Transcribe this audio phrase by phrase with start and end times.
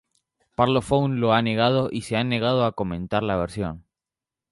[0.57, 3.85] Parlophone lo ha negado y se han negado a comentar la versión.